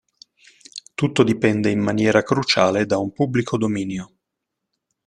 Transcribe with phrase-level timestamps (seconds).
[0.95, 4.11] Tutto dipende in maniera cruciale da un pubblico dominio.